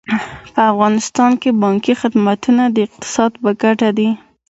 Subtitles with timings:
[0.53, 4.09] په افغانستان کې بانکي خدمتونه د اقتصاد په ګټه دي.